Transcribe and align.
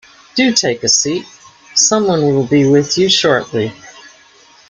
Do 0.33 0.51
take 0.51 0.83
a 0.83 0.89
seat. 0.89 1.27
Someone 1.75 2.23
will 2.23 2.47
be 2.47 2.67
with 2.67 2.97
you 2.97 3.07
shortly. 3.07 3.71